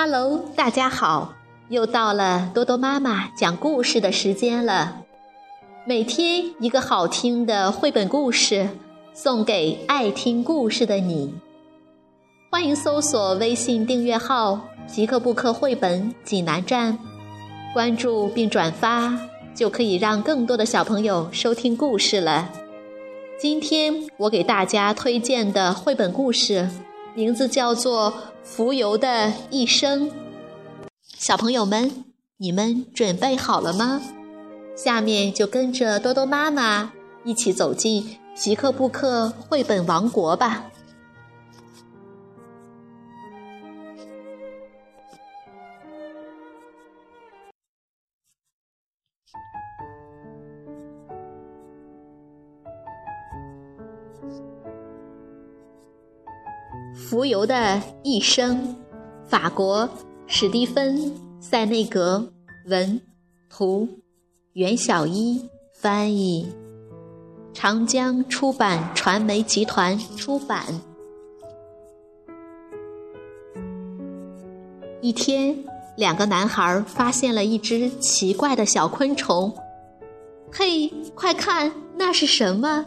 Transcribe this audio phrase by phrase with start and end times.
[0.00, 1.34] Hello，大家好，
[1.70, 5.02] 又到了多多妈妈讲故事的时间了。
[5.84, 8.68] 每天一个好听的绘本故事，
[9.12, 11.34] 送给爱听故事的你。
[12.48, 16.96] 欢迎搜索微信订阅号“皮克布克绘本济南站”，
[17.74, 19.18] 关注并转发，
[19.52, 22.48] 就可以让更多的小朋友收听故事了。
[23.36, 26.70] 今天我给大家推荐的绘本故事。
[27.14, 28.12] 名字叫做
[28.42, 30.10] 《浮游的一生》，
[31.18, 32.04] 小朋友们，
[32.38, 34.00] 你们准备好了吗？
[34.76, 36.92] 下面就跟着多多妈妈
[37.24, 40.66] 一起走进皮克布克绘本王国吧。
[57.08, 58.76] 浮游的一生，
[59.26, 59.88] 法国
[60.26, 60.94] 史蒂芬·
[61.40, 62.30] 塞内格
[62.66, 63.00] 文，
[63.48, 63.88] 图，
[64.52, 66.52] 袁小一翻译，
[67.54, 70.66] 长江出版传媒集团出版。
[75.00, 75.64] 一天，
[75.96, 79.50] 两个男孩发现了一只奇怪的小昆虫。
[80.52, 82.84] 嘿，快看，那是什么？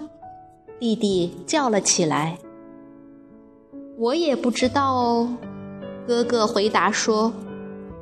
[0.79, 2.37] 弟弟叫了起来。
[3.97, 5.37] 我也不知道哦，
[6.07, 7.31] 哥哥回答说：“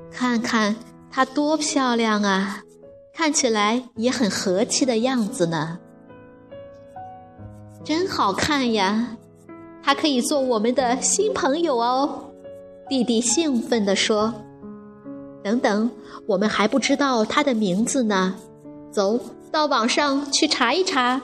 [0.10, 0.76] 看看
[1.12, 2.64] 它多漂亮啊，
[3.14, 5.80] 看起来也很和气的样子呢，
[7.84, 9.18] 真好看呀！
[9.84, 12.32] 它可以做我们的新朋友哦。”
[12.88, 14.34] 弟弟兴奋地说
[15.44, 15.92] ：“等等，
[16.26, 18.36] 我们还不知道它的名字呢，
[18.90, 19.20] 走
[19.52, 21.22] 到网上去查一查。”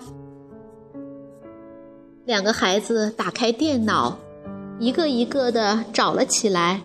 [2.25, 4.17] 两个孩子打开电脑。
[4.78, 6.81] 一个一个的找了起来，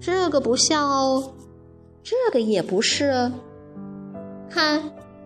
[0.00, 1.32] 这个不像哦，
[2.02, 3.30] 这个也不是，
[4.50, 4.82] 看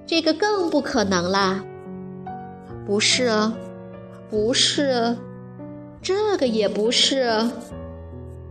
[0.07, 1.65] 这个更不可能啦，
[2.87, 3.31] 不是，
[4.29, 5.17] 不是，
[6.03, 7.49] 这个也不是，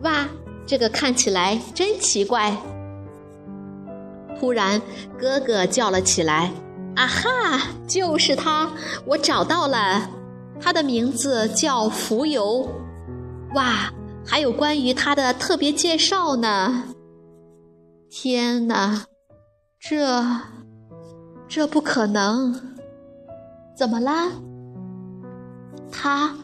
[0.01, 0.27] 哇，
[0.65, 2.55] 这个看起来真奇怪。
[4.39, 4.81] 突然，
[5.19, 6.51] 哥哥叫了起来
[6.97, 8.69] ：“啊哈，就是他，
[9.05, 10.09] 我找到了，
[10.59, 12.67] 他的名字叫浮游。”
[13.55, 13.93] 哇，
[14.25, 16.85] 还有关于他的特别介绍呢！
[18.09, 19.05] 天哪，
[19.79, 20.25] 这
[21.47, 22.59] 这不可能！
[23.75, 24.31] 怎么啦？
[25.91, 26.35] 他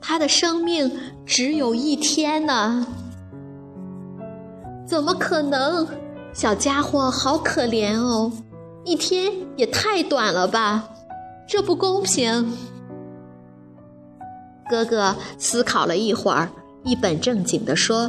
[0.00, 0.90] 他的生命
[1.24, 2.86] 只有一天呢？
[4.86, 5.86] 怎么可能？
[6.32, 8.30] 小家伙好可怜哦，
[8.84, 10.90] 一天也太短了吧？
[11.48, 12.52] 这不公平！
[14.70, 16.48] 哥哥思考了一会儿，
[16.84, 18.08] 一本正经地说：“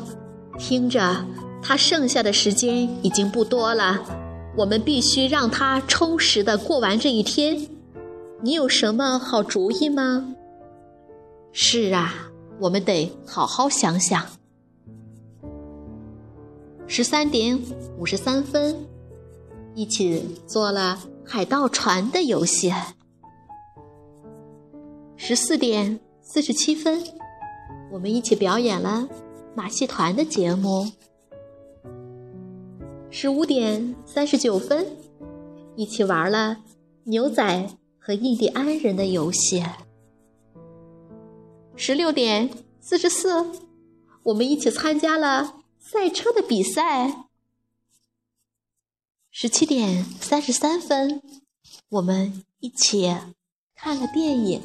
[0.59, 1.25] 听着，
[1.59, 3.99] 他剩下的时间已经不多了，
[4.55, 7.67] 我们必须让他充实的过完这一天。
[8.43, 10.35] 你有什么好主意吗
[11.51, 12.13] ？”“是啊，
[12.59, 14.23] 我们得好好想想。”
[16.85, 17.59] 十三点
[17.97, 18.85] 五十三分，
[19.73, 22.71] 一起做了海盗船的游戏。
[25.17, 25.99] 十四点。
[26.33, 27.03] 四十七分，
[27.91, 29.05] 我们一起表演了
[29.53, 30.89] 马戏团的节目。
[33.09, 34.95] 十五点三十九分，
[35.75, 36.63] 一起玩了
[37.03, 39.61] 牛仔和印第安人的游戏。
[41.75, 42.49] 十六点
[42.79, 43.45] 四十四，
[44.23, 47.25] 我们一起参加了赛车的比赛。
[49.31, 51.21] 十七点三十三分，
[51.89, 53.13] 我们一起
[53.75, 54.61] 看了电影。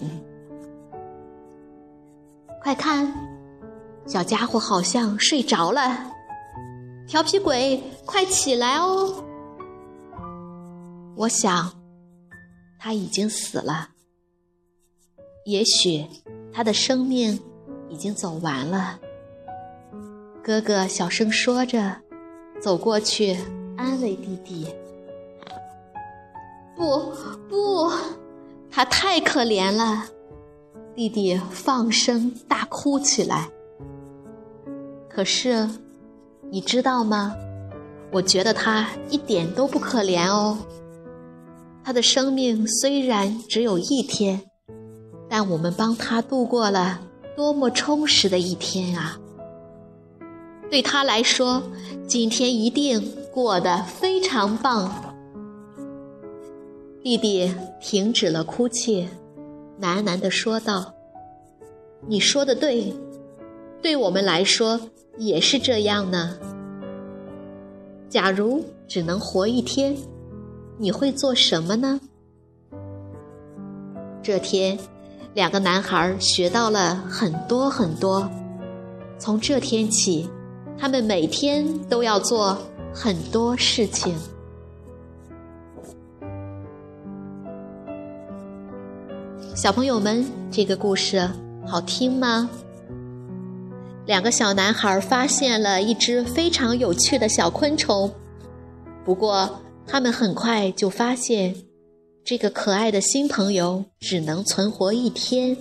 [2.66, 3.14] 快看，
[4.06, 6.10] 小家伙好像睡着了。
[7.06, 9.22] 调皮鬼，快起来哦！
[11.14, 11.72] 我想
[12.76, 13.90] 他已经死了，
[15.44, 16.04] 也许
[16.52, 17.40] 他的生命
[17.88, 18.98] 已经走完了。
[20.42, 21.98] 哥哥小声说着，
[22.60, 23.36] 走过去
[23.76, 24.66] 安慰弟弟
[26.74, 27.14] ：“不，
[27.48, 27.92] 不，
[28.72, 30.06] 他太可怜了。”
[30.96, 33.50] 弟弟放声大哭起来。
[35.10, 35.68] 可是，
[36.50, 37.36] 你知道吗？
[38.10, 40.56] 我觉得他一点都不可怜哦。
[41.84, 44.40] 他的生命虽然只有一天，
[45.28, 46.98] 但我们帮他度过了
[47.36, 49.20] 多么充实的一天啊！
[50.70, 51.62] 对他来说，
[52.08, 54.90] 今天一定过得非常棒。
[57.02, 59.06] 弟弟停止了哭泣。
[59.80, 60.94] 喃喃地说道
[62.08, 62.94] ：“你说的对，
[63.82, 64.80] 对我们来说，
[65.18, 66.36] 也是这样呢？
[68.08, 69.96] 假如只能活一天，
[70.78, 72.00] 你会做什么呢？
[74.22, 74.78] 这天，
[75.34, 78.28] 两个男孩学到了很多很多。
[79.18, 80.28] 从这天起，
[80.78, 82.56] 他们每天都要做
[82.92, 84.14] 很多事情。
[89.56, 91.26] 小朋友们，这个故事
[91.66, 92.50] 好听吗？
[94.04, 98.12] 两个小男孩发现了一只非常有趣的小昆虫，
[99.02, 101.54] 不过他们很快就发现，
[102.22, 105.56] 这个可爱的新朋友只能存活一天。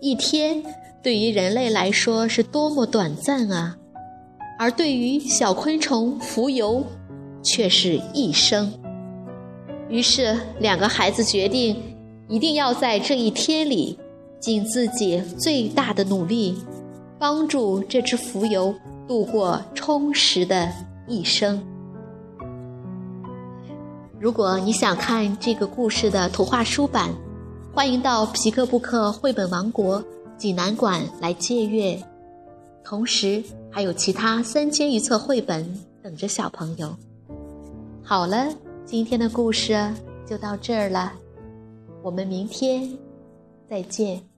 [0.00, 0.60] 一天
[1.04, 3.76] 对于人类来说是多么短暂啊，
[4.58, 6.84] 而对于小昆虫浮游，
[7.44, 8.72] 却是一生。
[9.88, 11.76] 于是，两个孩子决定，
[12.28, 13.98] 一定要在这一天里，
[14.40, 16.56] 尽自己最大的努力。
[17.18, 18.74] 帮助这只蜉蝣
[19.06, 20.68] 度过充实的
[21.06, 21.62] 一生。
[24.18, 27.14] 如果你想看这个故事的图画书版，
[27.72, 30.02] 欢迎到皮克布克绘本王国
[30.36, 31.96] 济南馆来借阅。
[32.82, 33.40] 同时，
[33.70, 36.92] 还有其他三千余册绘本等着小朋友。
[38.02, 38.48] 好了，
[38.84, 39.94] 今天的故事
[40.26, 41.12] 就到这儿了，
[42.02, 42.98] 我们明天
[43.68, 44.31] 再见。